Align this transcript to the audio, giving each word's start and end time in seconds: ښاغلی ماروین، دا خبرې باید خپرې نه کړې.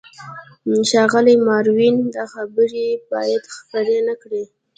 ښاغلی 0.89 1.35
ماروین، 1.47 1.95
دا 2.15 2.23
خبرې 2.33 2.87
باید 3.11 3.43
خپرې 3.55 3.97
نه 4.07 4.15
کړې. 4.21 4.43